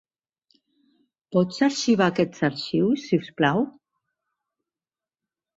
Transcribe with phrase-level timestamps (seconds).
[1.35, 3.63] Pots arxivar aquests arxius, si us plau?